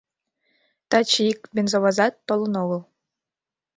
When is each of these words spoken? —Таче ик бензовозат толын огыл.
—Таче 0.89 1.21
ик 1.31 1.39
бензовозат 1.55 2.13
толын 2.27 2.53
огыл. 2.63 2.81